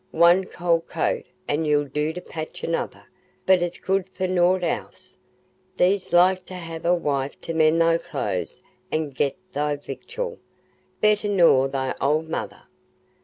[0.09, 3.05] One old coat 'ull do to patch another,
[3.45, 5.15] but it's good for nought else.
[5.77, 10.39] Thee'dst like to ha' a wife to mend thy clothes an' get thy victual,
[11.01, 12.63] better nor thy old mother.